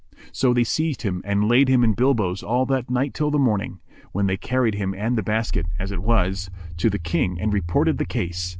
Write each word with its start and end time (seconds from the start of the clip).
So 0.31 0.51
they 0.51 0.63
seized 0.63 1.03
him 1.03 1.21
and 1.23 1.47
laid 1.47 1.69
him 1.69 1.83
in 1.83 1.93
bilboes 1.93 2.41
all 2.41 2.65
that 2.65 2.89
night 2.89 3.13
till 3.13 3.29
the 3.29 3.37
morning, 3.37 3.81
when 4.13 4.25
they 4.25 4.35
carried 4.35 4.73
him 4.73 4.95
and 4.95 5.15
the 5.15 5.21
basket, 5.21 5.67
as 5.77 5.91
it 5.91 6.01
was, 6.01 6.49
to 6.77 6.89
the 6.89 6.97
King 6.97 7.39
and 7.39 7.53
reported 7.53 7.99
the 7.99 8.05
case. 8.05 8.49